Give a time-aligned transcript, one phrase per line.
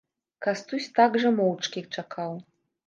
[0.45, 2.31] Кастусь так жа моўчкі чакаў.